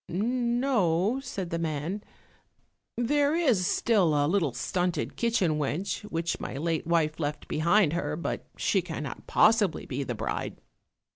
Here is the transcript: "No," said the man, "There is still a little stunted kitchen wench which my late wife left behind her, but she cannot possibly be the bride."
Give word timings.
"No," 0.09 1.19
said 1.21 1.51
the 1.51 1.59
man, 1.59 2.03
"There 2.97 3.35
is 3.35 3.67
still 3.67 4.15
a 4.15 4.25
little 4.25 4.51
stunted 4.51 5.15
kitchen 5.15 5.59
wench 5.59 6.01
which 6.05 6.39
my 6.39 6.55
late 6.57 6.87
wife 6.87 7.19
left 7.19 7.47
behind 7.47 7.93
her, 7.93 8.15
but 8.15 8.47
she 8.57 8.81
cannot 8.81 9.27
possibly 9.27 9.85
be 9.85 10.01
the 10.03 10.15
bride." 10.15 10.59